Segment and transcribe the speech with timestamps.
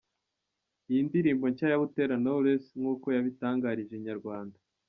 [0.89, 4.57] Iyi ndirimbo nshya ya Butera Knowless nk'uko yabitangarije Inyarwanda.